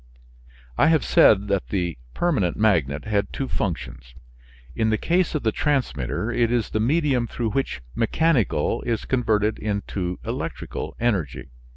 I 0.79 0.87
have 0.87 1.05
said 1.05 1.47
that 1.49 1.67
the 1.67 1.95
permanent 2.15 2.57
magnet 2.57 3.05
had 3.05 3.31
two 3.31 3.47
functions. 3.47 4.15
In 4.75 4.89
the 4.89 4.97
case 4.97 5.35
of 5.35 5.43
the 5.43 5.51
transmitter 5.51 6.31
it 6.31 6.51
is 6.51 6.71
the 6.71 6.79
medium 6.79 7.27
through 7.27 7.51
which 7.51 7.83
mechanical 7.93 8.81
is 8.81 9.05
converted 9.05 9.59
into 9.59 10.17
electrical 10.25 10.95
energy. 10.99 11.51